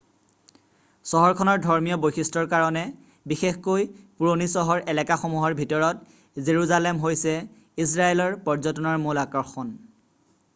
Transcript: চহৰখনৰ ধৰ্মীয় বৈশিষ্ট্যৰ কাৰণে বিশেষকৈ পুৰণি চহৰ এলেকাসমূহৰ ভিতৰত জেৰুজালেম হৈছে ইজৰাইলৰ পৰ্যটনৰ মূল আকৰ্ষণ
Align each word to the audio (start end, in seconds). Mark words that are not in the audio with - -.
চহৰখনৰ 1.09 1.59
ধৰ্মীয় 1.65 1.97
বৈশিষ্ট্যৰ 2.05 2.47
কাৰণে 2.53 2.81
বিশেষকৈ 3.33 3.85
পুৰণি 4.23 4.47
চহৰ 4.55 4.81
এলেকাসমূহৰ 4.95 5.57
ভিতৰত 5.61 6.47
জেৰুজালেম 6.49 7.05
হৈছে 7.05 7.37
ইজৰাইলৰ 7.87 8.41
পৰ্যটনৰ 8.49 8.99
মূল 9.07 9.23
আকৰ্ষণ 9.27 9.73